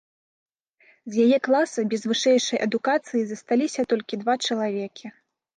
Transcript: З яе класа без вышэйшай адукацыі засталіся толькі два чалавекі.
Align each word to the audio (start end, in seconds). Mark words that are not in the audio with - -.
З 1.15 1.25
яе 1.25 1.37
класа 1.49 1.85
без 1.91 2.01
вышэйшай 2.11 2.63
адукацыі 2.69 3.23
засталіся 3.33 3.81
толькі 3.93 4.21
два 4.23 4.35
чалавекі. 4.49 5.05